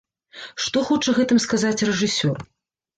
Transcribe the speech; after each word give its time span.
Што 0.63 0.83
хоча 0.89 1.15
гэтым 1.19 1.43
сказаць 1.47 1.77
рэжысёр? 1.93 2.47